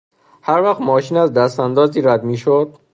هر 0.41 0.61
وقت 0.63 0.81
ماشین 0.81 1.17
از 1.17 1.33
دستاندازی 1.33 2.01
رد 2.01 2.23
میشد... 2.23 2.75